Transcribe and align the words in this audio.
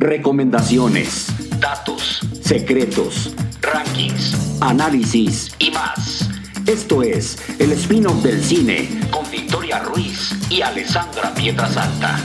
recomendaciones, 0.00 1.26
datos, 1.60 2.20
secretos, 2.40 3.36
rankings, 3.60 4.58
análisis 4.62 5.54
y 5.58 5.70
más. 5.72 6.26
Esto 6.66 7.02
es 7.02 7.36
el 7.60 7.72
spin-off 7.72 8.22
del 8.22 8.42
cine 8.42 8.88
con 9.10 9.30
Victoria 9.30 9.80
Ruiz 9.80 10.32
y 10.50 10.62
Alessandra 10.62 11.34
Pietrasanta. 11.34 12.16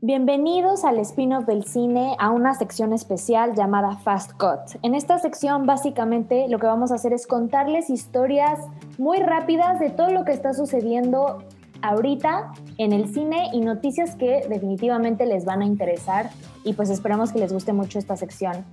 Bienvenidos 0.00 0.84
al 0.84 0.98
spin-off 0.98 1.46
del 1.46 1.64
cine 1.64 2.16
a 2.18 2.30
una 2.30 2.54
sección 2.54 2.92
especial 2.92 3.54
llamada 3.54 3.96
Fast 3.98 4.32
Cut. 4.32 4.80
En 4.82 4.96
esta 4.96 5.20
sección 5.20 5.66
básicamente 5.66 6.48
lo 6.48 6.58
que 6.58 6.66
vamos 6.66 6.90
a 6.90 6.96
hacer 6.96 7.12
es 7.12 7.28
contarles 7.28 7.90
historias 7.90 8.58
muy 8.98 9.18
rápidas 9.18 9.78
de 9.78 9.90
todo 9.90 10.10
lo 10.10 10.24
que 10.24 10.32
está 10.32 10.52
sucediendo 10.52 11.44
ahorita 11.82 12.52
en 12.78 12.92
el 12.92 13.12
cine 13.12 13.48
y 13.52 13.60
noticias 13.60 14.16
que 14.16 14.46
definitivamente 14.48 15.26
les 15.26 15.44
van 15.44 15.62
a 15.62 15.64
interesar 15.64 16.30
y 16.64 16.72
pues 16.74 16.90
esperamos 16.90 17.32
que 17.32 17.38
les 17.38 17.52
guste 17.52 17.72
mucho 17.72 17.98
esta 17.98 18.16
sección. 18.16 18.64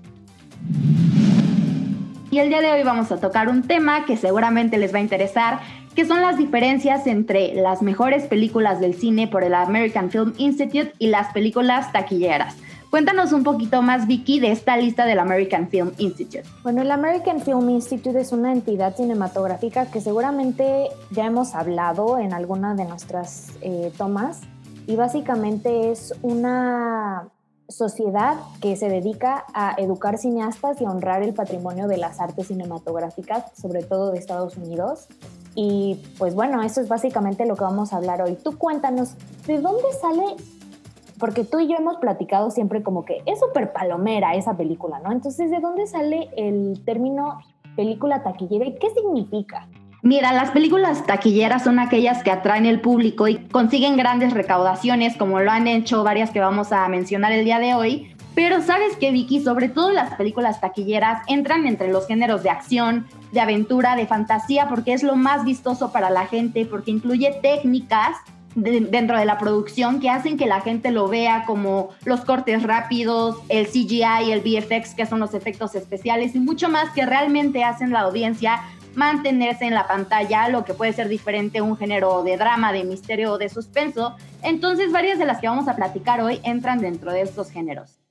Y 2.32 2.40
el 2.40 2.50
día 2.50 2.60
de 2.60 2.72
hoy 2.72 2.84
vamos 2.84 3.12
a 3.12 3.18
tocar 3.18 3.48
un 3.48 3.64
tema 3.64 4.06
que 4.06 4.18
seguramente 4.18 4.78
les 4.78 4.94
va 4.94 4.98
a 4.98 5.02
interesar, 5.02 5.60
que 5.96 6.06
son 6.06 6.22
las 6.22 6.38
diferencias 6.38 7.08
entre 7.08 7.54
las 7.56 7.82
mejores 7.82 8.26
películas 8.26 8.82
del 8.82 8.94
cine 8.94 9.28
por 9.28 9.44
el 9.44 9.54
American 9.54 10.10
Film 10.10 10.34
Institute 10.38 10.92
y 11.00 11.08
las 11.08 11.32
películas 11.32 11.92
taquilleras. 11.94 12.58
Cuéntanos 12.96 13.34
un 13.34 13.44
poquito 13.44 13.82
más, 13.82 14.08
Vicky, 14.08 14.40
de 14.40 14.54
esta 14.54 14.78
lista 14.78 15.06
del 15.06 15.20
American 15.20 15.68
Film 15.68 15.92
Institute. 15.98 16.46
Bueno, 16.64 16.82
el 16.82 16.90
American 16.90 17.42
Film 17.42 17.70
Institute 17.70 18.18
es 18.18 18.32
una 18.32 18.54
entidad 18.54 18.96
cinematográfica 18.96 19.88
que 19.88 20.00
seguramente 20.00 20.88
ya 21.12 21.26
hemos 21.26 21.56
hablado 21.56 22.18
en 22.20 22.32
alguna 22.32 22.74
de 22.74 22.86
nuestras 22.86 23.50
eh, 23.60 23.92
tomas 23.98 24.40
y 24.88 24.96
básicamente 24.96 25.92
es 25.92 26.14
una 26.22 27.28
sociedad 27.68 28.38
que 28.62 28.78
se 28.78 28.88
dedica 28.88 29.44
a 29.54 29.76
educar 29.78 30.18
cineastas 30.18 30.80
y 30.80 30.86
honrar 30.86 31.22
el 31.22 31.34
patrimonio 31.34 31.90
de 31.90 31.98
las 31.98 32.22
artes 32.22 32.48
cinematográficas, 32.48 33.44
sobre 33.62 33.84
todo 33.84 34.14
de 34.14 34.20
Estados 34.20 34.56
Unidos. 34.56 35.08
Y 35.54 36.02
pues 36.18 36.34
bueno, 36.34 36.64
eso 36.64 36.80
es 36.80 36.88
básicamente 36.88 37.46
lo 37.46 37.58
que 37.58 37.66
vamos 37.66 37.92
a 37.92 37.98
hablar 37.98 38.22
hoy. 38.22 38.38
Tú 38.42 38.58
cuéntanos, 38.58 39.16
¿de 39.48 39.60
dónde 39.60 39.92
sale 40.00 40.38
porque 41.20 41.44
tú 41.44 41.60
y 41.60 41.68
yo 41.68 41.76
hemos 41.78 41.98
platicado 41.98 42.52
siempre 42.52 42.84
como 42.84 43.06
que 43.06 43.22
es 43.26 43.40
súper 43.40 43.74
palomera 43.74 44.36
esa 44.36 44.56
película, 44.56 45.00
¿no? 45.00 45.12
Entonces, 45.12 45.52
¿de 45.52 45.60
dónde 45.60 45.88
sale 45.88 46.30
el 46.38 46.82
término 46.86 47.40
película 47.76 48.24
taquillera 48.24 48.66
y 48.66 48.76
qué 48.76 48.90
significa? 48.92 49.68
Mira, 50.02 50.34
las 50.34 50.52
películas 50.52 51.06
taquilleras 51.08 51.64
son 51.64 51.80
aquellas 51.80 52.22
que 52.22 52.30
atraen 52.30 52.68
el 52.68 52.80
público 52.80 53.28
y 53.28 53.38
consiguen 53.48 53.98
grandes 53.98 54.34
recaudaciones, 54.34 55.18
como 55.18 55.40
lo 55.40 55.50
han 55.50 55.68
hecho 55.68 56.04
varias 56.04 56.30
que 56.30 56.40
vamos 56.40 56.72
a 56.72 56.88
mencionar 56.90 57.32
el 57.32 57.44
día 57.44 57.58
de 57.58 57.74
hoy. 57.74 58.16
Pero 58.36 58.62
sabes 58.62 58.98
que 58.98 59.12
Vicky, 59.12 59.42
sobre 59.42 59.70
todo 59.70 59.92
las 59.92 60.14
películas 60.16 60.62
taquilleras 60.62 61.24
entran 61.28 61.66
entre 61.66 61.88
los 61.88 62.06
géneros 62.06 62.44
de 62.44 62.52
acción, 62.52 63.08
de 63.32 63.40
aventura, 63.40 63.96
de 63.96 64.06
fantasía, 64.06 64.68
porque 64.68 64.94
es 64.94 65.02
lo 65.02 65.16
más 65.16 65.44
vistoso 65.44 65.92
para 65.92 66.10
la 66.10 66.28
gente, 66.28 66.66
porque 66.66 66.92
incluye 66.92 67.40
técnicas 67.42 68.18
dentro 68.56 69.20
de 69.20 69.26
la 69.26 69.38
producción 69.38 70.00
que 70.00 70.10
hacen 70.10 70.38
que 70.38 70.46
la 70.46 70.62
gente 70.62 70.92
lo 70.92 71.08
vea 71.08 71.44
como 71.46 71.90
los 72.06 72.22
cortes 72.22 72.64
rápidos, 72.64 73.38
el 73.50 73.68
CGI, 73.68 74.32
el 74.32 74.40
VFX, 74.40 74.96
que 74.96 75.06
son 75.06 75.20
los 75.20 75.34
efectos 75.34 75.76
especiales 75.76 76.36
y 76.36 76.40
mucho 76.40 76.70
más 76.70 76.90
que 76.92 77.06
realmente 77.06 77.64
hacen 77.64 77.92
la 77.92 78.02
audiencia 78.02 78.62
mantenerse 78.96 79.66
en 79.66 79.74
la 79.74 79.88
pantalla, 79.88 80.48
lo 80.48 80.64
que 80.64 80.74
puede 80.74 80.94
ser 80.94 81.10
diferente 81.10 81.62
un 81.62 81.76
género 81.76 82.24
de 82.24 82.38
drama, 82.38 82.72
de 82.72 82.86
misterio 82.86 83.34
o 83.34 83.38
de 83.38 83.50
suspenso. 83.50 84.16
Entonces, 84.42 84.92
varias 84.92 85.20
de 85.20 85.26
las 85.26 85.40
que 85.40 85.50
vamos 85.50 85.68
a 85.68 85.76
platicar 85.76 86.22
hoy 86.22 86.40
entran 86.44 86.80
dentro 86.80 87.12
de 87.12 87.22
estos 87.22 87.52
géneros. 87.52 88.05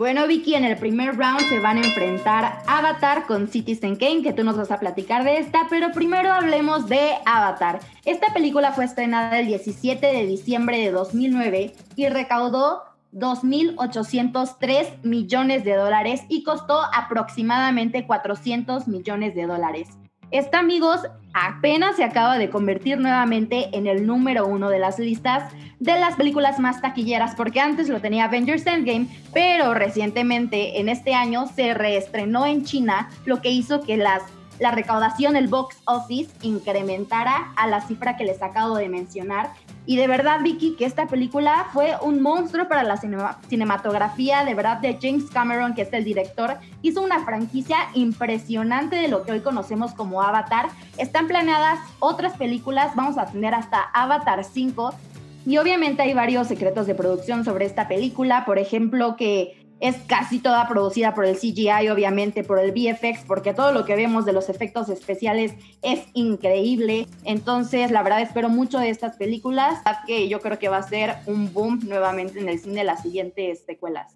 Bueno, 0.00 0.26
Vicky, 0.26 0.54
en 0.54 0.64
el 0.64 0.78
primer 0.78 1.18
round 1.18 1.40
se 1.50 1.58
van 1.58 1.76
a 1.76 1.82
enfrentar 1.82 2.62
Avatar 2.66 3.26
con 3.26 3.48
Citizen 3.48 3.96
Kane, 3.96 4.22
que 4.22 4.32
tú 4.32 4.44
nos 4.44 4.56
vas 4.56 4.70
a 4.70 4.80
platicar 4.80 5.24
de 5.24 5.36
esta, 5.36 5.66
pero 5.68 5.92
primero 5.92 6.32
hablemos 6.32 6.88
de 6.88 7.18
Avatar. 7.26 7.80
Esta 8.06 8.32
película 8.32 8.72
fue 8.72 8.86
estrenada 8.86 9.38
el 9.38 9.46
17 9.46 10.06
de 10.06 10.26
diciembre 10.26 10.78
de 10.78 10.90
2009 10.90 11.74
y 11.96 12.08
recaudó 12.08 12.84
2.803 13.12 15.02
millones 15.02 15.64
de 15.64 15.74
dólares 15.74 16.22
y 16.30 16.44
costó 16.44 16.80
aproximadamente 16.94 18.06
400 18.06 18.88
millones 18.88 19.34
de 19.34 19.46
dólares. 19.46 19.88
Esta, 20.30 20.60
amigos, 20.60 21.00
apenas 21.32 21.96
se 21.96 22.04
acaba 22.04 22.38
de 22.38 22.50
convertir 22.50 22.98
nuevamente 22.98 23.76
en 23.76 23.88
el 23.88 24.06
número 24.06 24.46
uno 24.46 24.68
de 24.68 24.78
las 24.78 24.98
listas 25.00 25.52
de 25.80 25.98
las 25.98 26.14
películas 26.14 26.60
más 26.60 26.80
taquilleras, 26.80 27.34
porque 27.34 27.58
antes 27.58 27.88
lo 27.88 28.00
tenía 28.00 28.26
Avengers 28.26 28.64
Endgame, 28.64 29.08
pero 29.32 29.74
recientemente, 29.74 30.78
en 30.78 30.88
este 30.88 31.14
año, 31.14 31.46
se 31.48 31.74
reestrenó 31.74 32.46
en 32.46 32.64
China, 32.64 33.08
lo 33.24 33.40
que 33.40 33.50
hizo 33.50 33.80
que 33.80 33.96
las, 33.96 34.22
la 34.60 34.70
recaudación 34.70 35.34
del 35.34 35.48
box 35.48 35.78
office 35.86 36.30
incrementara 36.42 37.52
a 37.56 37.66
la 37.66 37.80
cifra 37.80 38.16
que 38.16 38.24
les 38.24 38.40
acabo 38.40 38.76
de 38.76 38.88
mencionar 38.88 39.50
y 39.86 39.96
de 39.96 40.06
verdad, 40.06 40.40
Vicky, 40.42 40.76
que 40.76 40.84
esta 40.84 41.06
película 41.06 41.66
fue 41.72 41.94
un 42.02 42.20
monstruo 42.20 42.68
para 42.68 42.82
la 42.82 42.96
cinematografía, 43.48 44.44
de 44.44 44.54
verdad, 44.54 44.78
de 44.78 44.98
James 45.00 45.30
Cameron, 45.30 45.74
que 45.74 45.82
es 45.82 45.92
el 45.92 46.04
director. 46.04 46.58
Hizo 46.82 47.02
una 47.02 47.24
franquicia 47.24 47.76
impresionante 47.94 48.96
de 48.96 49.08
lo 49.08 49.22
que 49.24 49.32
hoy 49.32 49.40
conocemos 49.40 49.92
como 49.94 50.22
Avatar. 50.22 50.68
Están 50.98 51.26
planeadas 51.26 51.78
otras 51.98 52.36
películas, 52.36 52.94
vamos 52.94 53.18
a 53.18 53.26
tener 53.26 53.54
hasta 53.54 53.82
Avatar 53.94 54.44
5. 54.44 54.94
Y 55.46 55.56
obviamente 55.56 56.02
hay 56.02 56.12
varios 56.12 56.48
secretos 56.48 56.86
de 56.86 56.94
producción 56.94 57.44
sobre 57.44 57.64
esta 57.64 57.88
película, 57.88 58.44
por 58.44 58.58
ejemplo, 58.58 59.16
que 59.16 59.59
es 59.80 59.96
casi 60.06 60.38
toda 60.38 60.68
producida 60.68 61.14
por 61.14 61.24
el 61.24 61.36
CGI, 61.36 61.88
obviamente 61.90 62.44
por 62.44 62.58
el 62.58 62.72
VFX, 62.72 63.24
porque 63.26 63.54
todo 63.54 63.72
lo 63.72 63.84
que 63.84 63.96
vemos 63.96 64.26
de 64.26 64.32
los 64.32 64.48
efectos 64.48 64.88
especiales 64.90 65.54
es 65.82 66.06
increíble. 66.12 67.06
Entonces, 67.24 67.90
la 67.90 68.02
verdad 68.02 68.20
espero 68.20 68.50
mucho 68.50 68.78
de 68.78 68.90
estas 68.90 69.16
películas, 69.16 69.82
que 70.06 70.28
yo 70.28 70.40
creo 70.40 70.58
que 70.58 70.68
va 70.68 70.76
a 70.76 70.82
ser 70.82 71.16
un 71.26 71.52
boom 71.52 71.80
nuevamente 71.88 72.38
en 72.38 72.48
el 72.48 72.58
cine 72.58 72.84
las 72.84 73.02
siguientes 73.02 73.64
secuelas. 73.64 74.14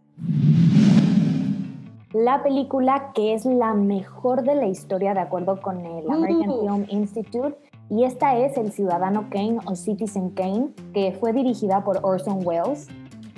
La 2.12 2.44
película 2.44 3.10
que 3.12 3.34
es 3.34 3.44
la 3.44 3.74
mejor 3.74 4.44
de 4.44 4.54
la 4.54 4.68
historia 4.68 5.14
de 5.14 5.20
acuerdo 5.20 5.60
con 5.60 5.84
el 5.84 6.08
American 6.08 6.60
Film 6.60 6.86
Institute 6.88 7.56
y 7.90 8.04
esta 8.04 8.38
es 8.38 8.56
El 8.56 8.70
Ciudadano 8.70 9.28
Kane 9.30 9.58
o 9.66 9.74
Citizen 9.74 10.30
Kane, 10.30 10.68
que 10.92 11.12
fue 11.18 11.32
dirigida 11.32 11.82
por 11.82 11.98
Orson 12.02 12.46
Welles 12.46 12.88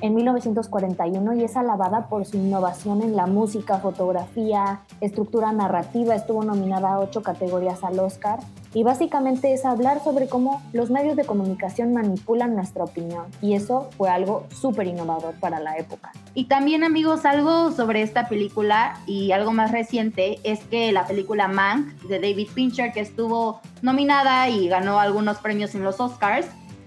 en 0.00 0.14
1941 0.14 1.34
y 1.34 1.44
es 1.44 1.56
alabada 1.56 2.08
por 2.08 2.24
su 2.24 2.36
innovación 2.36 3.02
en 3.02 3.16
la 3.16 3.26
música, 3.26 3.78
fotografía, 3.78 4.80
estructura 5.00 5.52
narrativa. 5.52 6.14
Estuvo 6.14 6.44
nominada 6.44 6.94
a 6.94 7.00
ocho 7.00 7.22
categorías 7.22 7.82
al 7.84 7.98
Oscar 7.98 8.40
y 8.74 8.82
básicamente 8.82 9.54
es 9.54 9.64
hablar 9.64 10.04
sobre 10.04 10.28
cómo 10.28 10.62
los 10.74 10.90
medios 10.90 11.16
de 11.16 11.24
comunicación 11.24 11.94
manipulan 11.94 12.54
nuestra 12.54 12.84
opinión 12.84 13.24
y 13.40 13.54
eso 13.54 13.88
fue 13.96 14.10
algo 14.10 14.46
súper 14.50 14.86
innovador 14.86 15.34
para 15.40 15.60
la 15.60 15.78
época. 15.78 16.12
Y 16.34 16.44
también 16.44 16.84
amigos, 16.84 17.24
algo 17.24 17.72
sobre 17.72 18.02
esta 18.02 18.28
película 18.28 19.00
y 19.06 19.32
algo 19.32 19.52
más 19.52 19.72
reciente 19.72 20.40
es 20.44 20.62
que 20.64 20.92
la 20.92 21.06
película 21.06 21.48
Mank 21.48 21.86
de 22.02 22.20
David 22.20 22.48
Fincher 22.48 22.92
que 22.92 23.00
estuvo 23.00 23.60
nominada 23.80 24.50
y 24.50 24.68
ganó 24.68 25.00
algunos 25.00 25.38
premios 25.38 25.74
en 25.74 25.82
los 25.82 25.98
Oscars, 25.98 26.46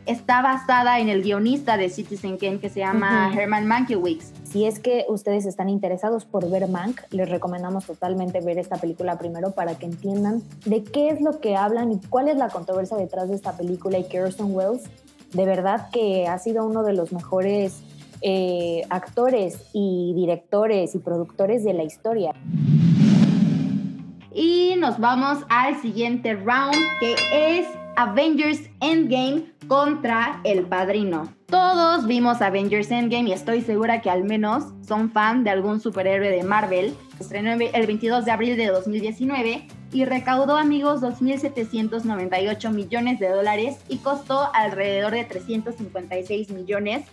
está 0.09 0.41
basada 0.41 0.99
en 0.99 1.07
el 1.07 1.21
guionista 1.21 1.77
de 1.77 1.89
Citizen 1.89 2.37
Kane 2.37 2.59
que 2.59 2.69
se 2.69 2.79
llama 2.79 3.31
Herman 3.31 3.67
Mankiewicz. 3.67 4.31
Si 4.43 4.65
es 4.65 4.79
que 4.79 5.05
ustedes 5.07 5.45
están 5.45 5.69
interesados 5.69 6.25
por 6.25 6.49
ver 6.49 6.67
Mank, 6.67 7.01
les 7.11 7.29
recomendamos 7.29 7.85
totalmente 7.85 8.41
ver 8.41 8.57
esta 8.57 8.77
película 8.77 9.19
primero 9.19 9.51
para 9.51 9.75
que 9.75 9.85
entiendan 9.85 10.41
de 10.65 10.83
qué 10.83 11.09
es 11.09 11.21
lo 11.21 11.39
que 11.39 11.55
hablan 11.55 11.91
y 11.91 11.99
cuál 12.09 12.27
es 12.27 12.37
la 12.37 12.49
controversia 12.49 12.97
detrás 12.97 13.29
de 13.29 13.35
esta 13.35 13.55
película 13.55 13.99
y 13.99 14.05
que 14.05 14.21
Orson 14.21 14.55
Welles 14.55 14.89
de 15.31 15.45
verdad 15.45 15.89
que 15.91 16.27
ha 16.27 16.39
sido 16.39 16.65
uno 16.65 16.81
de 16.81 16.93
los 16.93 17.13
mejores 17.13 17.83
eh, 18.21 18.81
actores 18.89 19.61
y 19.73 20.13
directores 20.15 20.95
y 20.95 20.99
productores 20.99 21.63
de 21.63 21.73
la 21.73 21.83
historia. 21.83 22.33
Y 24.33 24.73
nos 24.79 24.99
vamos 24.99 25.43
al 25.49 25.79
siguiente 25.81 26.33
round 26.33 26.75
que 26.99 27.15
es 27.31 27.67
Avengers 27.99 28.61
Endgame 28.79 29.51
contra 29.67 30.39
El 30.45 30.63
Padrino. 30.63 31.35
Todos 31.47 32.07
vimos 32.07 32.41
Avengers 32.41 32.91
Endgame 32.91 33.27
y 33.27 33.33
estoy 33.33 33.59
segura 33.59 33.99
que 33.99 34.09
al 34.09 34.23
menos 34.23 34.63
son 34.87 35.11
fan 35.11 35.43
de 35.43 35.49
algún 35.49 35.81
superhéroe 35.81 36.29
de 36.29 36.43
Marvel. 36.43 36.95
Estrenó 37.19 37.51
el 37.51 37.87
22 37.87 38.23
de 38.23 38.31
abril 38.31 38.55
de 38.55 38.67
2019 38.67 39.67
y 39.91 40.05
recaudó, 40.05 40.55
amigos, 40.55 41.01
2.798 41.01 42.71
millones 42.71 43.19
de 43.19 43.27
dólares 43.27 43.79
y 43.89 43.97
costó 43.97 44.49
alrededor 44.53 45.11
de 45.11 45.25
356 45.25 46.51
millones. 46.51 47.05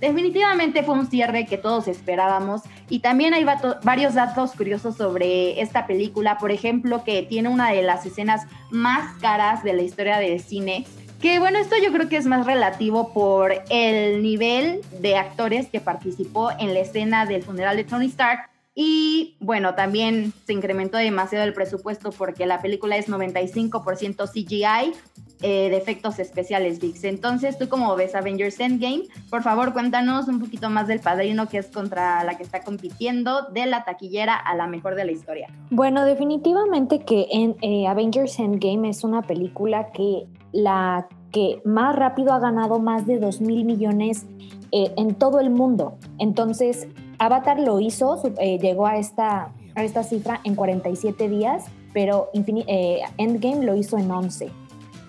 Definitivamente 0.00 0.82
fue 0.82 0.94
un 0.94 1.06
cierre 1.06 1.44
que 1.44 1.58
todos 1.58 1.86
esperábamos 1.86 2.62
y 2.90 2.98
también 2.98 3.32
hay 3.32 3.46
varios 3.84 4.14
datos 4.14 4.50
curiosos 4.52 4.96
sobre 4.96 5.60
esta 5.60 5.86
película, 5.86 6.38
por 6.38 6.50
ejemplo, 6.50 7.04
que 7.04 7.22
tiene 7.22 7.48
una 7.48 7.70
de 7.70 7.82
las 7.82 8.04
escenas 8.04 8.42
más 8.70 9.16
caras 9.20 9.62
de 9.62 9.72
la 9.72 9.82
historia 9.82 10.18
del 10.18 10.40
cine 10.40 10.84
Que 11.22 11.38
bueno, 11.38 11.58
esto 11.58 11.76
yo 11.82 11.92
creo 11.92 12.08
que 12.08 12.16
es 12.16 12.26
más 12.26 12.46
relativo 12.46 13.12
por 13.12 13.52
el 13.70 14.22
nivel 14.22 14.80
de 15.00 15.16
actores 15.16 15.68
que 15.68 15.80
participó 15.80 16.50
en 16.58 16.74
la 16.74 16.80
escena 16.80 17.26
del 17.26 17.42
funeral 17.42 17.76
de 17.76 17.84
Tony 17.84 18.06
Stark. 18.06 18.50
Y 18.74 19.36
bueno, 19.40 19.74
también 19.74 20.32
se 20.46 20.52
incrementó 20.52 20.96
demasiado 20.96 21.44
el 21.44 21.52
presupuesto 21.52 22.10
porque 22.10 22.46
la 22.46 22.62
película 22.62 22.96
es 22.96 23.08
95% 23.08 24.30
CGI, 24.30 24.94
eh, 25.42 25.70
de 25.70 25.76
efectos 25.78 26.18
especiales, 26.18 26.80
VIX. 26.80 27.04
Entonces, 27.04 27.56
tú 27.56 27.70
como 27.70 27.96
ves 27.96 28.14
Avengers 28.14 28.60
Endgame, 28.60 29.04
por 29.30 29.42
favor 29.42 29.72
cuéntanos 29.72 30.28
un 30.28 30.38
poquito 30.38 30.68
más 30.68 30.86
del 30.86 31.00
padrino 31.00 31.48
que 31.48 31.56
es 31.56 31.68
contra 31.68 32.22
la 32.24 32.36
que 32.36 32.42
está 32.42 32.60
compitiendo, 32.60 33.44
de 33.50 33.64
la 33.64 33.84
taquillera 33.84 34.36
a 34.36 34.54
la 34.54 34.66
mejor 34.66 34.96
de 34.96 35.06
la 35.06 35.12
historia. 35.12 35.48
Bueno, 35.70 36.04
definitivamente 36.04 37.00
que 37.00 37.26
en 37.30 37.56
eh, 37.62 37.86
Avengers 37.86 38.38
Endgame 38.38 38.90
es 38.90 39.02
una 39.02 39.22
película 39.22 39.92
que 39.92 40.26
la 40.52 41.08
que 41.32 41.62
más 41.64 41.96
rápido 41.96 42.34
ha 42.34 42.38
ganado 42.38 42.78
más 42.78 43.06
de 43.06 43.18
2 43.18 43.40
mil 43.40 43.64
millones 43.64 44.26
eh, 44.72 44.92
en 44.98 45.14
todo 45.14 45.40
el 45.40 45.48
mundo. 45.48 45.96
Entonces, 46.18 46.86
Avatar 47.18 47.58
lo 47.60 47.80
hizo, 47.80 48.22
llegó 48.60 48.86
a 48.86 48.98
esta, 48.98 49.52
a 49.74 49.84
esta 49.84 50.02
cifra 50.02 50.40
en 50.44 50.54
47 50.54 51.30
días, 51.30 51.64
pero 51.94 52.28
Endgame 52.34 53.64
lo 53.64 53.74
hizo 53.74 53.96
en 53.96 54.10
11. 54.10 54.50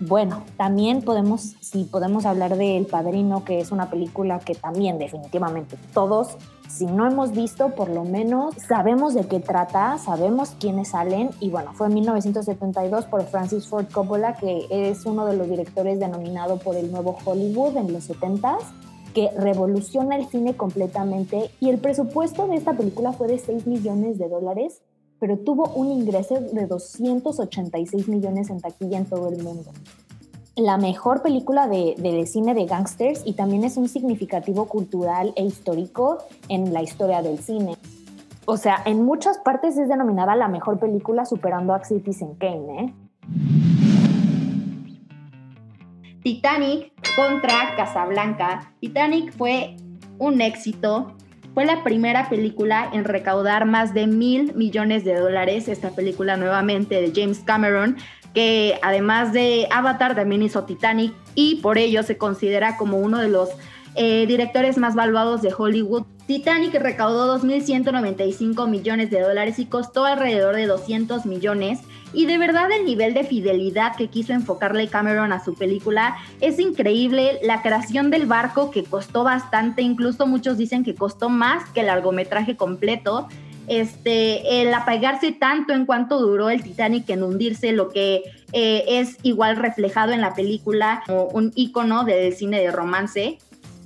Bueno, 0.03 0.41
también 0.57 1.03
podemos, 1.03 1.53
si 1.59 1.83
podemos 1.83 2.25
hablar 2.25 2.57
de 2.57 2.75
El 2.75 2.87
Padrino, 2.87 3.45
que 3.45 3.59
es 3.59 3.71
una 3.71 3.91
película 3.91 4.39
que 4.39 4.55
también 4.55 4.97
definitivamente 4.97 5.77
todos, 5.93 6.37
si 6.67 6.87
no 6.87 7.05
hemos 7.05 7.33
visto, 7.33 7.75
por 7.75 7.87
lo 7.87 8.03
menos 8.03 8.55
sabemos 8.67 9.13
de 9.13 9.27
qué 9.27 9.39
trata, 9.39 9.99
sabemos 9.99 10.55
quiénes 10.59 10.89
salen. 10.89 11.29
Y 11.39 11.51
bueno, 11.51 11.73
fue 11.73 11.85
en 11.85 11.93
1972 11.93 13.05
por 13.05 13.23
Francis 13.25 13.67
Ford 13.67 13.85
Coppola, 13.91 14.37
que 14.37 14.65
es 14.71 15.05
uno 15.05 15.27
de 15.27 15.37
los 15.37 15.47
directores 15.47 15.99
denominado 15.99 16.57
por 16.57 16.75
el 16.75 16.91
nuevo 16.91 17.15
Hollywood 17.23 17.77
en 17.77 17.93
los 17.93 18.09
70s 18.09 18.63
que 19.13 19.29
revoluciona 19.37 20.15
el 20.15 20.25
cine 20.29 20.55
completamente. 20.55 21.51
Y 21.59 21.69
el 21.69 21.77
presupuesto 21.77 22.47
de 22.47 22.55
esta 22.55 22.73
película 22.73 23.11
fue 23.11 23.27
de 23.27 23.37
6 23.37 23.67
millones 23.67 24.17
de 24.17 24.29
dólares 24.29 24.81
pero 25.21 25.37
tuvo 25.37 25.71
un 25.75 25.91
ingreso 25.91 26.41
de 26.41 26.65
286 26.65 28.07
millones 28.07 28.49
en 28.49 28.59
taquilla 28.59 28.97
en 28.97 29.05
todo 29.05 29.29
el 29.29 29.43
mundo. 29.43 29.71
La 30.55 30.77
mejor 30.77 31.21
película 31.21 31.67
de, 31.67 32.25
cine 32.25 32.55
de 32.55 32.65
gangsters 32.65 33.21
y 33.23 33.33
también 33.33 33.63
es 33.63 33.77
un 33.77 33.87
significativo 33.87 34.65
cultural 34.65 35.31
e 35.35 35.43
histórico 35.43 36.17
en 36.49 36.73
la 36.73 36.81
historia 36.81 37.21
del 37.21 37.37
cine. 37.37 37.77
O 38.45 38.57
sea, 38.57 38.81
en 38.83 39.05
muchas 39.05 39.37
partes 39.37 39.77
es 39.77 39.87
denominada 39.87 40.35
la 40.35 40.47
mejor 40.47 40.79
película 40.79 41.23
superando 41.25 41.75
a 41.75 41.85
Citizen 41.85 42.33
Kane, 42.33 42.81
¿eh? 42.81 42.93
Titanic 46.23 46.91
contra 47.15 47.75
Casablanca. 47.77 48.73
Titanic 48.79 49.31
fue 49.37 49.77
un 50.17 50.41
éxito, 50.41 51.13
fue 51.53 51.65
la 51.65 51.83
primera 51.83 52.29
película 52.29 52.89
en 52.93 53.03
recaudar 53.03 53.65
más 53.65 53.93
de 53.93 54.07
mil 54.07 54.53
millones 54.55 55.03
de 55.03 55.15
dólares. 55.15 55.67
Esta 55.67 55.91
película 55.91 56.37
nuevamente 56.37 57.01
de 57.01 57.11
James 57.13 57.39
Cameron, 57.39 57.97
que 58.33 58.79
además 58.81 59.33
de 59.33 59.67
Avatar 59.71 60.15
también 60.15 60.43
hizo 60.43 60.63
Titanic 60.63 61.13
y 61.35 61.55
por 61.55 61.77
ello 61.77 62.03
se 62.03 62.17
considera 62.17 62.77
como 62.77 62.97
uno 62.97 63.17
de 63.19 63.29
los 63.29 63.49
eh, 63.95 64.25
directores 64.25 64.77
más 64.77 64.95
valuados 64.95 65.41
de 65.41 65.53
Hollywood. 65.55 66.03
Titanic 66.25 66.73
recaudó 66.75 67.37
2.195 67.37 68.69
millones 68.69 69.11
de 69.11 69.19
dólares 69.19 69.59
y 69.59 69.65
costó 69.65 70.05
alrededor 70.05 70.55
de 70.55 70.67
200 70.67 71.25
millones 71.25 71.81
y 72.13 72.25
de 72.25 72.37
verdad 72.37 72.71
el 72.71 72.85
nivel 72.85 73.13
de 73.13 73.23
fidelidad 73.23 73.95
que 73.95 74.07
quiso 74.07 74.33
enfocarle 74.33 74.87
Cameron 74.87 75.31
a 75.31 75.43
su 75.43 75.53
película 75.53 76.17
es 76.39 76.59
increíble. 76.59 77.39
La 77.43 77.61
creación 77.61 78.09
del 78.09 78.25
barco 78.25 78.71
que 78.71 78.83
costó 78.83 79.23
bastante, 79.23 79.81
incluso 79.81 80.27
muchos 80.27 80.57
dicen 80.57 80.83
que 80.83 80.95
costó 80.95 81.29
más 81.29 81.69
que 81.69 81.81
el 81.81 81.87
largometraje 81.87 82.55
completo. 82.57 83.27
Este, 83.67 84.61
el 84.61 84.73
apagarse 84.73 85.31
tanto 85.31 85.73
en 85.73 85.85
cuanto 85.85 86.19
duró 86.19 86.49
el 86.49 86.63
Titanic 86.63 87.09
en 87.09 87.23
hundirse, 87.23 87.71
lo 87.71 87.89
que 87.89 88.23
eh, 88.51 88.83
es 88.87 89.17
igual 89.23 89.55
reflejado 89.55 90.11
en 90.11 90.19
la 90.19 90.33
película 90.33 91.03
como 91.05 91.25
un 91.25 91.53
icono 91.55 92.03
del 92.03 92.33
cine 92.33 92.59
de 92.59 92.71
romance. 92.71 93.37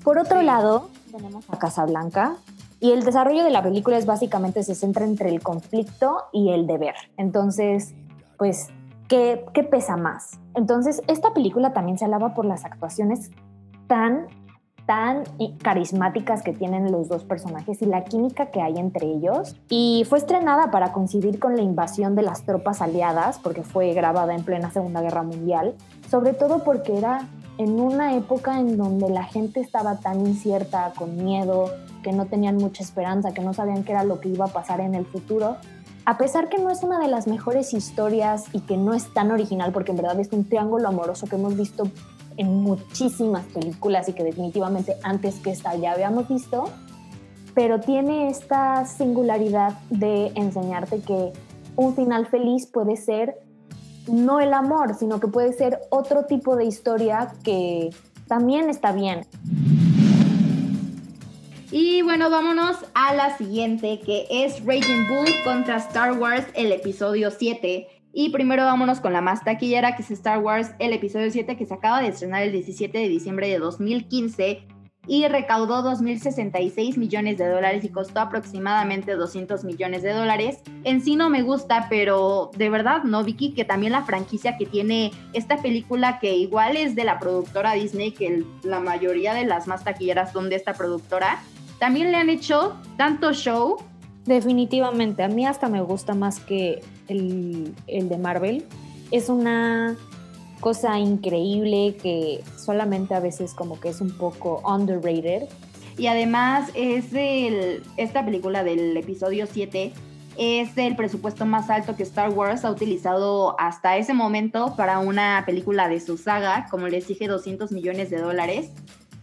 Por 0.03 0.17
otro 0.17 0.41
lado, 0.41 0.89
tenemos 1.11 1.45
a 1.49 1.59
Casablanca, 1.59 2.37
y 2.79 2.91
el 2.91 3.03
desarrollo 3.03 3.43
de 3.43 3.51
la 3.51 3.63
película 3.63 3.97
es 3.97 4.05
básicamente 4.05 4.63
se 4.63 4.75
centra 4.75 5.05
entre 5.05 5.29
el 5.29 5.41
conflicto 5.41 6.25
y 6.31 6.51
el 6.51 6.67
deber. 6.67 6.95
Entonces, 7.17 7.93
pues, 8.37 8.69
¿qué, 9.07 9.45
pesa 9.69 9.97
más? 9.97 10.39
Entonces, 10.53 11.01
esta 11.07 11.33
película 11.33 11.73
también 11.73 11.97
se 11.97 12.05
alaba 12.05 12.33
por 12.33 12.45
las 12.45 12.65
actuaciones 12.65 13.31
tan, 13.87 14.27
tan 14.85 15.23
carismáticas 15.61 16.41
que 16.41 16.53
tienen 16.53 16.91
los 16.91 17.07
dos 17.07 17.23
personajes 17.23 17.81
y 17.81 17.85
la 17.85 18.03
química 18.03 18.47
que 18.47 18.61
hay 18.61 18.77
entre 18.77 19.07
ellos. 19.07 19.55
Y 19.69 20.05
fue 20.09 20.19
estrenada 20.19 20.71
para 20.71 20.91
coincidir 20.91 21.39
con 21.39 21.55
la 21.55 21.61
invasión 21.61 22.15
de 22.15 22.21
las 22.21 22.43
tropas 22.43 22.81
aliadas, 22.81 23.39
porque 23.39 23.63
fue 23.63 23.93
grabada 23.93 24.35
en 24.35 24.43
plena 24.43 24.71
Segunda 24.71 25.01
Guerra 25.01 25.23
Mundial, 25.23 25.75
sobre 26.09 26.33
todo 26.33 26.63
porque 26.63 26.97
era 26.97 27.27
en 27.57 27.79
una 27.79 28.15
época 28.15 28.59
en 28.59 28.77
donde 28.77 29.09
la 29.09 29.23
gente 29.23 29.61
estaba 29.61 29.97
tan 29.97 30.25
incierta, 30.25 30.91
con 30.97 31.23
miedo, 31.23 31.69
que 32.03 32.11
no 32.11 32.25
tenían 32.25 32.57
mucha 32.57 32.83
esperanza, 32.83 33.33
que 33.33 33.41
no 33.41 33.53
sabían 33.53 33.83
qué 33.83 33.93
era 33.93 34.03
lo 34.03 34.19
que 34.19 34.29
iba 34.29 34.45
a 34.45 34.49
pasar 34.49 34.81
en 34.81 34.93
el 34.93 35.05
futuro, 35.05 35.57
a 36.05 36.17
pesar 36.17 36.49
que 36.49 36.59
no 36.59 36.69
es 36.69 36.83
una 36.83 36.99
de 36.99 37.07
las 37.07 37.27
mejores 37.27 37.73
historias 37.73 38.45
y 38.53 38.61
que 38.61 38.77
no 38.77 38.93
es 38.93 39.11
tan 39.13 39.31
original, 39.31 39.71
porque 39.71 39.91
en 39.91 39.97
verdad 39.97 40.19
es 40.19 40.31
un 40.31 40.47
triángulo 40.47 40.87
amoroso 40.87 41.25
que 41.27 41.35
hemos 41.35 41.57
visto 41.57 41.89
en 42.37 42.61
muchísimas 42.61 43.45
películas 43.47 44.07
y 44.09 44.13
que 44.13 44.23
definitivamente 44.23 44.95
antes 45.03 45.39
que 45.39 45.51
esta 45.51 45.75
ya 45.75 45.93
habíamos 45.93 46.27
visto, 46.27 46.65
pero 47.55 47.79
tiene 47.79 48.29
esta 48.29 48.85
singularidad 48.85 49.79
de 49.89 50.31
enseñarte 50.35 50.99
que 50.99 51.33
un 51.75 51.95
final 51.95 52.27
feliz 52.27 52.67
puede 52.67 52.97
ser 52.97 53.39
no 54.07 54.39
el 54.39 54.53
amor, 54.53 54.93
sino 54.93 55.19
que 55.19 55.27
puede 55.27 55.53
ser 55.53 55.79
otro 55.89 56.25
tipo 56.25 56.55
de 56.55 56.65
historia 56.65 57.33
que 57.43 57.89
también 58.27 58.69
está 58.69 58.91
bien. 58.91 59.25
Y 61.71 62.03
bueno, 62.03 62.29
vámonos 62.29 62.77
a 62.93 63.15
la 63.15 63.37
siguiente, 63.37 63.99
que 64.05 64.27
es 64.29 64.63
Raging 64.63 65.07
Bull 65.07 65.27
contra 65.43 65.77
Star 65.77 66.13
Wars, 66.13 66.45
el 66.53 66.71
episodio 66.71 67.31
7. 67.31 67.87
Y 68.13 68.29
primero 68.29 68.63
vámonos 68.63 68.99
con 68.99 69.13
la 69.13 69.21
más 69.21 69.43
taquillera, 69.43 69.95
que 69.95 70.03
es 70.03 70.11
Star 70.11 70.39
Wars, 70.39 70.71
el 70.79 70.93
episodio 70.93 71.31
7, 71.31 71.57
que 71.57 71.65
se 71.65 71.73
acaba 71.73 72.01
de 72.01 72.09
estrenar 72.09 72.43
el 72.43 72.51
17 72.51 72.97
de 72.97 73.09
diciembre 73.09 73.49
de 73.49 73.59
2015 73.59 74.67
y 75.07 75.27
recaudó 75.27 75.83
2.066 75.83 76.97
millones 76.97 77.37
de 77.37 77.47
dólares 77.47 77.83
y 77.83 77.89
costó 77.89 78.19
aproximadamente 78.21 79.15
200 79.15 79.63
millones 79.63 80.03
de 80.03 80.13
dólares. 80.13 80.59
En 80.83 81.01
sí 81.01 81.15
no 81.15 81.29
me 81.29 81.41
gusta, 81.41 81.87
pero 81.89 82.51
de 82.55 82.69
verdad 82.69 83.03
no, 83.03 83.23
Vicky, 83.23 83.53
que 83.53 83.65
también 83.65 83.91
la 83.91 84.03
franquicia 84.03 84.57
que 84.57 84.65
tiene 84.65 85.11
esta 85.33 85.57
película, 85.57 86.19
que 86.19 86.35
igual 86.35 86.77
es 86.77 86.95
de 86.95 87.03
la 87.03 87.19
productora 87.19 87.73
Disney, 87.73 88.11
que 88.11 88.43
la 88.63 88.79
mayoría 88.79 89.33
de 89.33 89.45
las 89.45 89.67
más 89.67 89.83
taquilleras 89.83 90.31
son 90.31 90.49
de 90.49 90.55
esta 90.55 90.73
productora, 90.73 91.39
también 91.79 92.11
le 92.11 92.17
han 92.17 92.29
hecho 92.29 92.75
tanto 92.97 93.33
show. 93.33 93.77
Definitivamente, 94.25 95.23
a 95.23 95.27
mí 95.27 95.45
hasta 95.45 95.69
me 95.69 95.81
gusta 95.81 96.15
más 96.15 96.39
que 96.39 96.81
el, 97.07 97.75
de 97.87 98.17
Marvel. 98.17 98.65
Es 99.11 99.29
una 99.29 99.95
cosa 100.65 100.97
increíble 100.97 101.95
que 102.01 102.43
solamente 102.57 103.13
a 103.13 103.19
veces 103.19 103.53
como 103.53 103.79
que 103.79 103.89
es 103.89 104.01
un 104.01 104.09
poco 104.09 104.63
underrated. 104.65 105.43
Y 105.95 106.07
además 106.07 106.71
es 106.73 107.13
el, 107.13 107.83
esta 107.97 108.25
película 108.25 108.63
del 108.63 108.97
episodio 108.97 109.45
7 109.45 109.93
es 110.39 110.75
el 110.75 110.95
presupuesto 110.95 111.45
más 111.45 111.69
alto 111.69 111.95
que 111.95 112.01
Star 112.01 112.31
Wars 112.31 112.65
ha 112.65 112.71
utilizado 112.71 113.55
hasta 113.59 113.97
ese 113.97 114.15
momento 114.15 114.75
para 114.75 114.97
una 114.97 115.43
película 115.45 115.87
de 115.87 115.99
su 115.99 116.17
saga, 116.17 116.65
como 116.71 116.87
les 116.87 117.07
dije, 117.07 117.27
200 117.27 117.71
millones 117.71 118.09
de 118.09 118.17
dólares. 118.17 118.71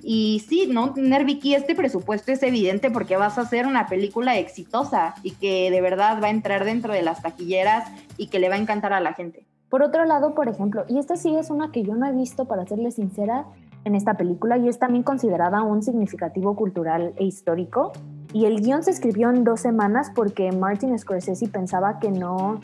Y 0.01 0.45
sí, 0.49 0.69
¿no? 0.71 0.95
Tener 0.95 1.25
Vicky 1.25 1.57
este 1.57 1.75
presupuesto 1.75 2.31
es 2.31 2.45
evidente 2.45 2.89
porque 2.93 3.17
vas 3.17 3.37
a 3.37 3.41
hacer 3.41 3.67
una 3.67 3.89
película 3.89 4.39
exitosa 4.39 5.17
y 5.25 5.33
que 5.33 5.73
de 5.73 5.81
verdad 5.81 6.23
va 6.23 6.29
a 6.29 6.31
entrar 6.31 6.65
dentro 6.65 6.93
de 6.93 7.03
las 7.03 7.21
taquilleras 7.21 7.91
y 8.17 8.29
que 8.29 8.39
le 8.39 8.49
va 8.49 8.55
a 8.55 8.59
encantar 8.59 8.93
a 8.93 9.01
la 9.01 9.15
gente. 9.15 9.45
Por 9.73 9.83
otro 9.83 10.05
lado, 10.05 10.35
por 10.35 10.51
ejemplo, 10.51 10.85
y 10.87 10.99
esta 10.99 11.17
sí 11.17 11.35
es 11.35 11.49
una 11.49 11.73
que 11.73 11.83
yo 11.83 11.95
no 11.95 12.05
he 12.05 12.13
visto, 12.13 12.45
para 12.45 12.67
serle 12.67 12.91
sincera, 12.91 13.47
en 13.87 13.95
esta 13.95 14.19
película 14.19 14.59
y 14.59 14.69
es 14.69 14.79
también 14.79 15.03
considerada 15.03 15.63
un 15.63 15.83
significativo 15.83 16.55
cultural 16.55 17.15
e 17.17 17.25
histórico. 17.25 17.93
Y 18.35 18.45
el 18.45 18.61
guion 18.61 18.83
se 18.83 18.91
escribió 18.91 19.31
en 19.31 19.45
dos 19.45 19.61
semanas 19.61 20.13
porque 20.15 20.53
Martin 20.53 20.99
Scorsese 20.99 21.49
pensaba 21.49 22.01
que 22.01 22.11
no, 22.11 22.61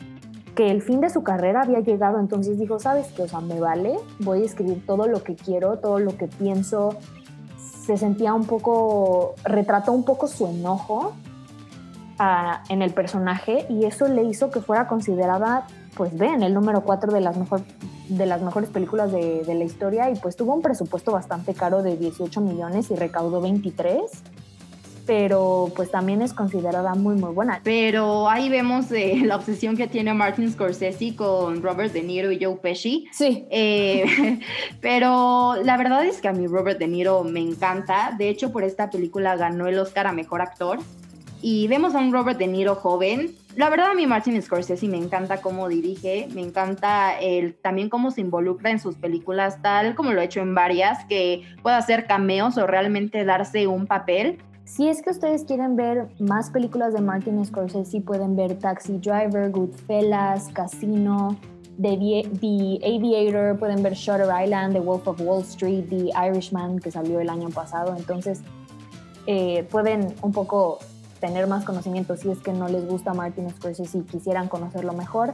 que 0.53 0.69
el 0.69 0.83
fin 0.83 1.01
de 1.01 1.09
su 1.09 1.23
carrera 1.23 1.63
había 1.63 1.79
llegado, 1.79 2.19
entonces 2.19 2.59
dijo, 2.59 2.77
¿sabes 2.77 3.07
qué? 3.13 3.23
O 3.23 3.27
sea, 3.27 3.41
me 3.41 3.59
vale, 3.59 3.95
voy 4.19 4.43
a 4.43 4.45
escribir 4.45 4.85
todo 4.85 5.07
lo 5.07 5.23
que 5.23 5.33
quiero, 5.33 5.79
todo 5.79 5.97
lo 5.97 6.15
que 6.15 6.27
pienso, 6.27 6.95
se 7.57 7.97
sentía 7.97 8.35
un 8.35 8.45
poco, 8.45 9.33
retrató 9.43 9.93
un 9.93 10.05
poco 10.05 10.27
su 10.27 10.45
enojo 10.45 11.13
ah, 12.19 12.61
en 12.69 12.83
el 12.83 12.93
personaje 12.93 13.65
y 13.67 13.85
eso 13.85 14.07
le 14.07 14.21
hizo 14.25 14.51
que 14.51 14.61
fuera 14.61 14.87
considerada, 14.87 15.65
pues 15.95 16.17
ven, 16.17 16.43
el 16.43 16.53
número 16.53 16.81
cuatro 16.81 17.11
de 17.11 17.21
las 17.21 17.37
mejor, 17.37 17.61
de 18.07 18.25
las 18.25 18.41
mejores 18.41 18.69
películas 18.69 19.11
de, 19.11 19.43
de, 19.43 19.53
la 19.55 19.63
historia 19.63 20.09
y 20.09 20.15
pues 20.15 20.35
tuvo 20.35 20.53
un 20.53 20.61
presupuesto 20.61 21.11
bastante 21.11 21.53
caro 21.53 21.83
de 21.83 21.97
18 21.97 22.41
millones 22.41 22.91
y 22.91 22.95
recaudó 22.95 23.41
23 23.41 24.01
pero 25.09 25.71
pues 25.75 25.89
también 25.89 26.21
es 26.21 26.33
considerada 26.33 26.93
muy 26.93 27.15
muy 27.15 27.33
buena. 27.33 27.61
Pero 27.63 28.29
ahí 28.29 28.47
vemos 28.47 28.91
eh, 28.91 29.19
la 29.25 29.37
obsesión 29.37 29.75
que 29.75 29.87
tiene 29.87 30.13
Martin 30.13 30.51
Scorsese 30.51 31.15
con 31.15 31.63
Robert 31.63 31.91
De 31.93 32.03
Niro 32.03 32.31
y 32.31 32.37
Joe 32.39 32.57
Pesci. 32.57 33.07
Sí. 33.11 33.43
Eh, 33.49 34.39
pero 34.81 35.55
la 35.63 35.77
verdad 35.77 36.05
es 36.05 36.21
que 36.21 36.27
a 36.27 36.31
mí 36.31 36.45
Robert 36.45 36.77
De 36.77 36.87
Niro 36.87 37.23
me 37.23 37.39
encanta. 37.39 38.13
De 38.19 38.29
hecho, 38.29 38.51
por 38.51 38.63
esta 38.63 38.91
película 38.91 39.35
ganó 39.35 39.65
el 39.65 39.79
Oscar 39.79 40.05
a 40.05 40.11
Mejor 40.11 40.43
Actor. 40.43 40.77
Y 41.41 41.67
vemos 41.67 41.95
a 41.95 41.97
un 41.97 42.13
Robert 42.13 42.37
De 42.37 42.45
Niro 42.45 42.75
joven. 42.75 43.35
La 43.59 43.69
verdad 43.69 43.91
a 43.91 43.93
mí 43.93 44.07
Martin 44.07 44.41
Scorsese 44.41 44.87
me 44.87 44.95
encanta 44.95 45.41
cómo 45.41 45.67
dirige, 45.67 46.29
me 46.33 46.39
encanta 46.39 47.19
el, 47.19 47.55
también 47.55 47.89
cómo 47.89 48.09
se 48.09 48.21
involucra 48.21 48.71
en 48.71 48.79
sus 48.79 48.95
películas, 48.95 49.61
tal 49.61 49.95
como 49.95 50.13
lo 50.13 50.21
he 50.21 50.23
hecho 50.23 50.39
en 50.39 50.55
varias, 50.55 51.03
que 51.09 51.41
pueda 51.61 51.75
hacer 51.75 52.07
cameos 52.07 52.57
o 52.57 52.65
realmente 52.67 53.25
darse 53.25 53.67
un 53.67 53.85
papel. 53.85 54.37
Si 54.63 54.87
es 54.87 55.01
que 55.01 55.09
ustedes 55.09 55.43
quieren 55.43 55.75
ver 55.75 56.07
más 56.19 56.51
películas 56.51 56.93
de 56.93 57.01
Martin 57.01 57.45
Scorsese, 57.45 57.99
pueden 57.99 58.37
ver 58.37 58.57
Taxi 58.59 58.97
Driver, 58.97 59.51
Goodfellas, 59.51 60.47
Casino, 60.53 61.37
The, 61.81 62.23
The 62.39 62.79
Aviator, 62.81 63.59
pueden 63.59 63.83
ver 63.83 63.93
Shutter 63.93 64.29
Island, 64.41 64.71
The 64.71 64.79
Wolf 64.79 65.05
of 65.05 65.19
Wall 65.19 65.41
Street, 65.41 65.89
The 65.89 66.11
Irishman, 66.29 66.79
que 66.79 66.91
salió 66.91 67.19
el 67.19 67.29
año 67.29 67.49
pasado. 67.49 67.93
Entonces, 67.97 68.41
eh, 69.27 69.67
pueden 69.69 70.15
un 70.21 70.31
poco 70.31 70.79
tener 71.19 71.47
más 71.47 71.65
conocimiento 71.65 72.15
si 72.17 72.29
es 72.29 72.39
que 72.39 72.53
no 72.53 72.67
les 72.67 72.87
gusta 72.87 73.13
Martin 73.13 73.49
Scorsese 73.49 73.99
y 73.99 74.01
quisieran 74.01 74.47
conocerlo 74.47 74.93
mejor. 74.93 75.33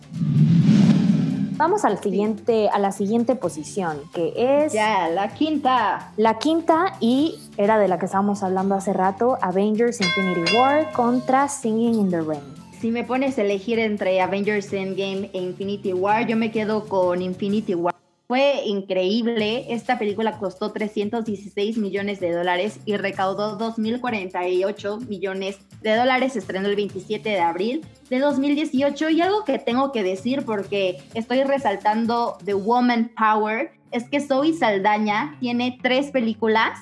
Vamos 1.57 1.85
al 1.85 1.99
siguiente, 2.01 2.67
a 2.67 2.79
la 2.79 2.91
siguiente 2.91 3.35
posición, 3.35 4.01
que 4.13 4.33
es... 4.35 4.73
Ya, 4.73 5.07
la 5.07 5.29
quinta. 5.29 6.11
La 6.17 6.37
quinta 6.37 6.97
y 6.99 7.39
era 7.55 7.77
de 7.77 7.87
la 7.87 7.97
que 7.97 8.07
estábamos 8.07 8.43
hablando 8.43 8.75
hace 8.75 8.91
rato, 8.91 9.37
Avengers 9.41 10.01
Infinity 10.01 10.53
War 10.57 10.91
contra 10.91 11.47
Singing 11.47 11.95
in 11.95 12.09
the 12.09 12.19
Rain. 12.19 12.43
Si 12.81 12.91
me 12.91 13.05
pones 13.05 13.37
a 13.37 13.43
elegir 13.43 13.79
entre 13.79 14.21
Avengers 14.21 14.73
Endgame 14.73 15.29
e 15.31 15.41
Infinity 15.41 15.93
War, 15.93 16.27
yo 16.27 16.35
me 16.35 16.51
quedo 16.51 16.89
con 16.89 17.21
Infinity 17.21 17.73
War. 17.73 17.94
Fue 18.27 18.63
increíble. 18.65 19.67
Esta 19.69 19.99
película 19.99 20.39
costó 20.39 20.71
316 20.71 21.77
millones 21.77 22.19
de 22.19 22.31
dólares 22.31 22.79
y 22.85 22.97
recaudó 22.97 23.59
2.048 23.59 25.07
millones 25.07 25.59
de 25.81 25.95
dólares. 25.95 26.35
Estrenó 26.35 26.67
el 26.67 26.75
27 26.75 27.29
de 27.29 27.39
abril 27.39 27.85
de 28.09 28.19
2018. 28.19 29.09
Y 29.11 29.21
algo 29.21 29.43
que 29.43 29.59
tengo 29.59 29.91
que 29.91 30.01
decir 30.01 30.43
porque 30.43 31.03
estoy 31.13 31.43
resaltando 31.43 32.37
The 32.43 32.55
Woman 32.55 33.11
Power 33.15 33.71
es 33.91 34.09
que 34.09 34.19
Zoe 34.19 34.53
Saldaña 34.53 35.37
tiene 35.39 35.77
tres 35.81 36.09
películas 36.09 36.79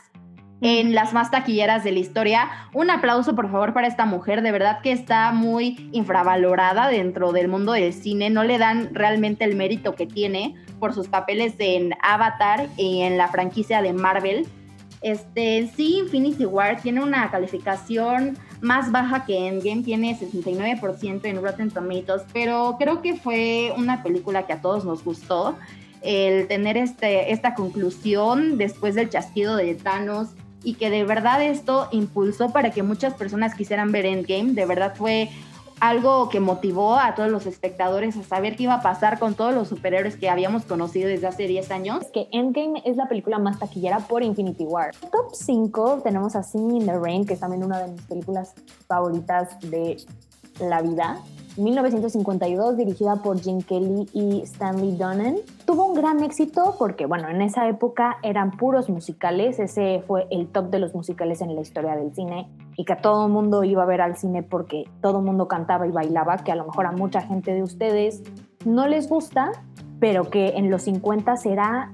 en 0.63 0.96
las 0.96 1.12
más 1.12 1.29
taquilleras 1.29 1.84
de 1.84 1.91
la 1.91 2.00
historia. 2.00 2.50
Un 2.74 2.89
aplauso, 2.89 3.36
por 3.36 3.51
favor, 3.51 3.74
para 3.74 3.86
esta 3.86 4.05
mujer. 4.05 4.41
De 4.41 4.53
verdad 4.53 4.79
que 4.82 4.93
está 4.93 5.34
muy 5.34 5.89
infravalorada 5.91 6.88
dentro 6.88 7.34
del 7.34 7.50
mundo 7.50 7.74
del 7.74 7.91
cine. 7.93 8.29
No 8.29 8.46
le 8.46 8.58
dan 8.58 8.96
realmente 8.96 9.43
el 9.43 9.58
mérito 9.58 9.93
que 9.93 10.08
tiene 10.08 10.55
por 10.79 10.93
sus 10.93 11.10
papeles 11.10 11.55
en 11.60 11.93
Avatar 12.01 12.70
y 12.77 13.01
en 13.01 13.17
la 13.17 13.27
franquicia 13.27 13.82
de 13.82 13.91
Marvel. 13.91 14.48
Este, 15.01 15.70
sí, 15.75 15.98
Infinity 15.98 16.46
War 16.46 16.82
tiene 16.82 17.03
una 17.03 17.29
calificación 17.29 18.38
más 18.62 18.89
baja 18.89 19.25
que 19.25 19.50
Endgame, 19.50 19.84
tiene 19.84 20.17
69% 20.17 21.25
en 21.25 21.43
Rotten 21.43 21.72
Tomatoes, 21.72 22.22
pero 22.32 22.77
creo 22.79 23.01
que 23.01 23.17
fue 23.17 23.74
una 23.75 24.01
película 24.01 24.48
que 24.48 24.53
a 24.53 24.62
todos 24.62 24.86
nos 24.86 25.03
gustó. 25.03 25.58
El 26.01 26.48
tener 26.48 26.77
este, 26.77 27.34
esta 27.34 27.53
conclusión 27.53 28.58
después 28.58 28.96
del 28.96 29.10
chasquido 29.10 29.58
de 29.58 29.75
Thanos, 29.75 30.29
y 30.63 30.75
que 30.75 30.89
de 30.89 31.03
verdad 31.03 31.41
esto 31.43 31.88
impulsó 31.91 32.51
para 32.51 32.72
que 32.72 32.84
muchas 32.84 33.13
personas 33.13 33.55
quisieran 33.55 33.91
ver 33.91 34.05
Endgame. 34.05 34.53
De 34.53 34.65
verdad 34.65 34.96
fue 34.96 35.29
algo 35.79 36.29
que 36.29 36.39
motivó 36.39 36.96
a 36.96 37.13
todos 37.13 37.29
los 37.29 37.46
espectadores 37.46 38.15
a 38.15 38.24
saber 38.24 38.55
qué 38.55 38.63
iba 38.63 38.75
a 38.75 38.82
pasar 38.82 39.20
con 39.20 39.36
todos 39.36 39.53
los 39.53 39.67
superhéroes 39.67 40.15
que 40.15 40.29
habíamos 40.29 40.63
conocido 40.63 41.10
desde 41.10 41.27
hace 41.27 41.48
10 41.48 41.72
años. 41.72 42.05
Que 42.13 42.27
Endgame 42.32 42.82
es 42.86 42.96
la 42.96 43.08
película 43.10 43.38
más 43.38 43.60
taquillera 43.60 44.00
por 44.00 44.24
Infinity 44.24 44.63
War. 44.63 44.91
Top 45.12 45.34
5 45.34 46.01
tenemos 46.03 46.36
a 46.36 46.43
Singing 46.43 46.82
in 46.82 46.86
the 46.86 46.98
Rain, 46.98 47.25
que 47.25 47.34
es 47.34 47.41
también 47.41 47.63
una 47.63 47.79
de 47.79 47.91
mis 47.91 48.01
películas 48.03 48.53
favoritas 48.88 49.60
de 49.60 49.98
la 50.62 50.82
vida. 50.82 51.20
1952, 51.57 52.77
dirigida 52.77 53.17
por 53.17 53.39
Jim 53.39 53.62
Kelly 53.62 54.10
y 54.13 54.41
Stanley 54.41 54.95
Donen. 54.95 55.38
Tuvo 55.65 55.86
un 55.86 55.93
gran 55.93 56.24
éxito 56.24 56.75
porque, 56.79 57.05
bueno, 57.05 57.29
en 57.29 57.41
esa 57.41 57.67
época 57.67 58.17
eran 58.24 58.51
puros 58.51 58.89
musicales, 58.89 59.60
ese 59.60 60.03
fue 60.07 60.27
el 60.31 60.48
top 60.48 60.69
de 60.69 60.79
los 60.79 60.95
musicales 60.95 61.41
en 61.41 61.55
la 61.55 61.62
historia 61.62 61.95
del 61.95 62.13
cine 62.13 62.50
y 62.75 62.86
que 62.86 62.95
todo 62.95 63.27
el 63.27 63.31
mundo 63.31 63.63
iba 63.63 63.83
a 63.83 63.86
ver 63.86 64.01
al 64.01 64.17
cine 64.17 64.43
porque 64.43 64.86
todo 65.01 65.19
el 65.19 65.25
mundo 65.25 65.48
cantaba 65.48 65.88
y 65.88 65.91
bailaba, 65.91 66.38
que 66.38 66.51
a 66.51 66.55
lo 66.55 66.65
mejor 66.65 66.86
a 66.86 66.91
mucha 66.91 67.22
gente 67.22 67.53
de 67.53 67.63
ustedes 67.63 68.24
no 68.65 68.88
les 68.88 69.07
gusta, 69.07 69.51
pero 70.00 70.29
que 70.29 70.50
en 70.50 70.72
los 70.72 70.83
50 70.83 71.38
será 71.38 71.91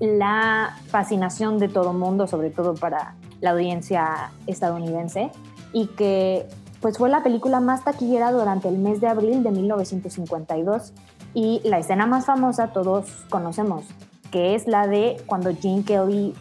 la 0.00 0.76
fascinación 0.86 1.58
de 1.58 1.68
todo 1.68 1.92
mundo, 1.92 2.26
sobre 2.26 2.50
todo 2.50 2.74
para 2.74 3.14
la 3.40 3.50
audiencia 3.50 4.32
estadounidense, 4.46 5.30
y 5.72 5.86
que 5.88 6.46
pues 6.82 6.98
fue 6.98 7.08
la 7.08 7.22
película 7.22 7.60
más 7.60 7.84
taquillera 7.84 8.32
durante 8.32 8.68
el 8.68 8.76
mes 8.76 9.00
de 9.00 9.06
abril 9.06 9.44
de 9.44 9.52
1952 9.52 10.92
y 11.32 11.62
la 11.64 11.78
escena 11.78 12.06
más 12.06 12.26
famosa 12.26 12.72
todos 12.72 13.06
conocemos, 13.30 13.84
que 14.32 14.56
es 14.56 14.66
la 14.66 14.88
de 14.88 15.16
cuando 15.26 15.54
Gene 15.54 15.84
Kelly 15.84 16.34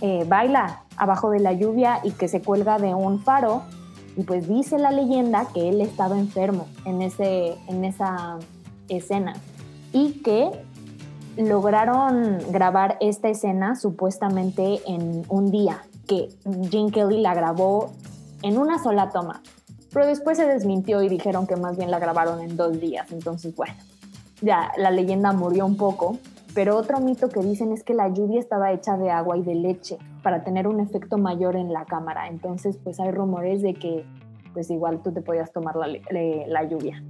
eh, 0.00 0.24
baila 0.28 0.84
abajo 0.96 1.30
de 1.30 1.40
la 1.40 1.52
lluvia 1.52 1.98
y 2.04 2.12
que 2.12 2.28
se 2.28 2.40
cuelga 2.40 2.78
de 2.78 2.94
un 2.94 3.20
faro 3.20 3.62
y 4.16 4.22
pues 4.22 4.48
dice 4.48 4.78
la 4.78 4.92
leyenda 4.92 5.48
que 5.52 5.68
él 5.68 5.80
estaba 5.80 6.16
enfermo 6.18 6.68
en, 6.84 7.02
ese, 7.02 7.56
en 7.66 7.84
esa 7.84 8.38
escena 8.88 9.34
y 9.92 10.22
que 10.22 10.52
lograron 11.36 12.38
grabar 12.50 12.96
esta 13.00 13.28
escena 13.28 13.74
supuestamente 13.74 14.80
en 14.86 15.24
un 15.28 15.50
día, 15.50 15.82
que 16.06 16.28
Gene 16.70 16.92
Kelly 16.92 17.20
la 17.20 17.34
grabó 17.34 17.90
en 18.42 18.56
una 18.56 18.80
sola 18.80 19.10
toma 19.10 19.42
pero 19.94 20.06
después 20.06 20.36
se 20.36 20.44
desmintió 20.44 21.02
y 21.02 21.08
dijeron 21.08 21.46
que 21.46 21.54
más 21.54 21.76
bien 21.76 21.90
la 21.92 22.00
grabaron 22.00 22.40
en 22.40 22.56
dos 22.56 22.80
días. 22.80 23.12
Entonces, 23.12 23.54
bueno, 23.54 23.74
ya 24.42 24.72
la 24.76 24.90
leyenda 24.90 25.32
murió 25.32 25.64
un 25.64 25.76
poco. 25.76 26.18
Pero 26.52 26.76
otro 26.76 27.00
mito 27.00 27.28
que 27.28 27.40
dicen 27.40 27.72
es 27.72 27.82
que 27.82 27.94
la 27.94 28.08
lluvia 28.08 28.40
estaba 28.40 28.72
hecha 28.72 28.96
de 28.96 29.10
agua 29.10 29.36
y 29.36 29.42
de 29.42 29.54
leche 29.54 29.98
para 30.22 30.44
tener 30.44 30.68
un 30.68 30.80
efecto 30.80 31.16
mayor 31.16 31.56
en 31.56 31.72
la 31.72 31.84
cámara. 31.84 32.28
Entonces, 32.28 32.76
pues 32.82 32.98
hay 32.98 33.12
rumores 33.12 33.62
de 33.62 33.74
que 33.74 34.04
pues 34.52 34.70
igual 34.70 35.00
tú 35.02 35.12
te 35.12 35.20
podías 35.20 35.52
tomar 35.52 35.74
la, 35.76 35.88
la 35.88 36.64
lluvia. 36.64 37.02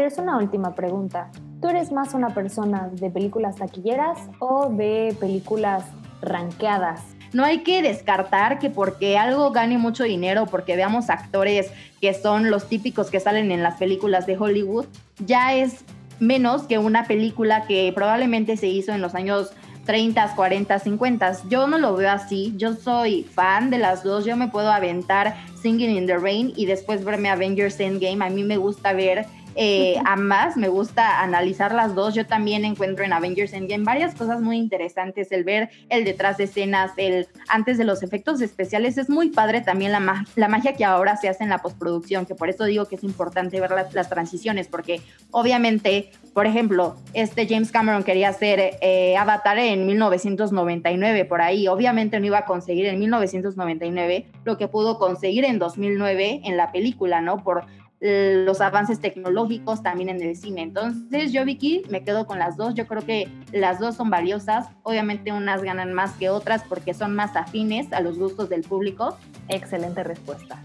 es 0.00 0.18
una 0.18 0.38
última 0.38 0.74
pregunta. 0.74 1.30
¿Tú 1.60 1.68
eres 1.68 1.92
más 1.92 2.14
una 2.14 2.30
persona 2.30 2.88
de 2.92 3.10
películas 3.10 3.56
taquilleras 3.56 4.18
o 4.38 4.68
de 4.70 5.16
películas 5.18 5.84
ranqueadas 6.20 7.02
no 7.34 7.44
hay 7.44 7.58
que 7.58 7.82
descartar 7.82 8.58
que 8.58 8.70
porque 8.70 9.18
algo 9.18 9.50
gane 9.50 9.76
mucho 9.76 10.04
dinero, 10.04 10.46
porque 10.46 10.76
veamos 10.76 11.10
actores 11.10 11.70
que 12.00 12.14
son 12.14 12.50
los 12.50 12.68
típicos 12.68 13.10
que 13.10 13.20
salen 13.20 13.52
en 13.52 13.62
las 13.62 13.74
películas 13.76 14.26
de 14.26 14.38
Hollywood, 14.38 14.86
ya 15.18 15.54
es 15.54 15.84
menos 16.20 16.62
que 16.62 16.78
una 16.78 17.06
película 17.06 17.66
que 17.66 17.92
probablemente 17.94 18.56
se 18.56 18.68
hizo 18.68 18.92
en 18.92 19.02
los 19.02 19.14
años 19.14 19.52
30, 19.84 20.34
40, 20.34 20.78
50. 20.78 21.36
Yo 21.48 21.66
no 21.66 21.78
lo 21.78 21.94
veo 21.94 22.10
así. 22.10 22.54
Yo 22.56 22.74
soy 22.74 23.24
fan 23.24 23.70
de 23.70 23.78
las 23.78 24.02
dos. 24.02 24.24
Yo 24.24 24.36
me 24.36 24.48
puedo 24.48 24.70
aventar 24.70 25.36
Singing 25.60 25.90
in 25.90 26.06
the 26.06 26.16
Rain 26.16 26.52
y 26.56 26.66
después 26.66 27.04
verme 27.04 27.28
Avengers 27.28 27.78
Endgame. 27.80 28.24
A 28.24 28.30
mí 28.30 28.44
me 28.44 28.56
gusta 28.56 28.92
ver 28.92 29.26
eh, 29.56 29.96
ambas, 30.04 30.56
me 30.56 30.68
gusta 30.68 31.22
analizar 31.22 31.74
las 31.74 31.94
dos. 31.94 32.14
Yo 32.14 32.26
también 32.26 32.64
encuentro 32.64 33.04
en 33.04 33.12
Avengers 33.12 33.52
Endgame 33.52 33.84
varias 33.84 34.14
cosas 34.14 34.40
muy 34.40 34.56
interesantes, 34.56 35.30
el 35.32 35.44
ver 35.44 35.70
el 35.88 36.04
detrás 36.04 36.38
de 36.38 36.44
escenas, 36.44 36.92
el 36.96 37.28
antes 37.48 37.78
de 37.78 37.84
los 37.84 38.02
efectos 38.02 38.40
especiales. 38.40 38.98
Es 38.98 39.08
muy 39.08 39.30
padre 39.30 39.60
también 39.60 39.92
la, 39.92 40.24
la 40.36 40.48
magia 40.48 40.74
que 40.74 40.84
ahora 40.84 41.16
se 41.16 41.28
hace 41.28 41.44
en 41.44 41.50
la 41.50 41.58
postproducción, 41.58 42.26
que 42.26 42.34
por 42.34 42.48
eso 42.48 42.64
digo 42.64 42.86
que 42.86 42.96
es 42.96 43.04
importante 43.04 43.60
ver 43.60 43.70
las, 43.70 44.08
transiciones, 44.08 44.68
porque 44.68 45.00
obviamente, 45.30 46.10
por 46.34 46.46
ejemplo, 46.46 46.96
este 47.14 47.46
James 47.48 47.72
Cameron 47.72 48.02
quería 48.02 48.28
hacer 48.28 48.76
eh, 48.80 49.16
Avatar 49.16 49.58
en 49.58 49.86
1999, 49.86 51.24
por 51.24 51.40
ahí. 51.40 51.68
Obviamente 51.68 52.20
no 52.20 52.26
iba 52.26 52.38
a 52.38 52.44
conseguir 52.44 52.86
en 52.86 52.98
1999 52.98 54.26
lo 54.44 54.58
que 54.58 54.68
pudo 54.68 54.98
conseguir 54.98 55.44
en 55.44 55.58
2009 55.58 56.42
en 56.44 56.56
la 56.56 56.70
película, 56.70 57.20
¿no? 57.20 57.42
Por 57.42 57.64
los 58.04 58.60
avances 58.60 59.00
tecnológicos 59.00 59.82
también 59.82 60.10
en 60.10 60.20
el 60.20 60.36
cine. 60.36 60.62
Entonces 60.62 61.32
yo, 61.32 61.44
Vicky, 61.46 61.82
me 61.88 62.04
quedo 62.04 62.26
con 62.26 62.38
las 62.38 62.58
dos. 62.58 62.74
Yo 62.74 62.86
creo 62.86 63.02
que 63.04 63.28
las 63.50 63.78
dos 63.78 63.96
son 63.96 64.10
valiosas. 64.10 64.66
Obviamente 64.82 65.32
unas 65.32 65.62
ganan 65.62 65.94
más 65.94 66.12
que 66.12 66.28
otras 66.28 66.62
porque 66.68 66.92
son 66.92 67.14
más 67.14 67.34
afines 67.34 67.92
a 67.94 68.00
los 68.00 68.18
gustos 68.18 68.50
del 68.50 68.62
público. 68.62 69.16
Excelente 69.48 70.04
respuesta. 70.04 70.62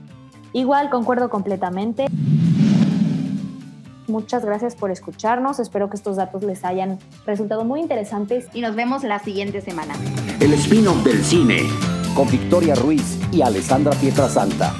Igual 0.51 0.89
concuerdo 0.89 1.29
completamente. 1.29 2.07
Muchas 4.07 4.43
gracias 4.43 4.75
por 4.75 4.91
escucharnos. 4.91 5.59
Espero 5.59 5.89
que 5.89 5.95
estos 5.95 6.17
datos 6.17 6.43
les 6.43 6.65
hayan 6.65 6.99
resultado 7.25 7.63
muy 7.63 7.79
interesantes. 7.79 8.47
Y 8.53 8.59
nos 8.59 8.75
vemos 8.75 9.03
la 9.03 9.19
siguiente 9.19 9.61
semana. 9.61 9.93
El 10.41 10.51
spin-off 10.53 11.05
del 11.05 11.23
cine 11.23 11.61
con 12.15 12.29
Victoria 12.29 12.75
Ruiz 12.75 13.17
y 13.31 13.43
Alessandra 13.43 13.91
Pietrasanta. 13.93 14.73